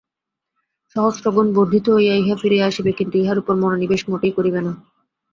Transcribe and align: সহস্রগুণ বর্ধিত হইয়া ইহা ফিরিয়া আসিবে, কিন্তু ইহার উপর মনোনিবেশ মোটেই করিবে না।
সহস্রগুণ 0.95 1.47
বর্ধিত 1.53 1.85
হইয়া 1.89 2.13
ইহা 2.15 2.35
ফিরিয়া 2.35 2.65
আসিবে, 2.67 2.91
কিন্তু 2.93 3.15
ইহার 3.17 3.37
উপর 3.39 3.53
মনোনিবেশ 3.55 4.01
মোটেই 4.09 4.33
করিবে 4.37 4.59
না। 4.61 4.73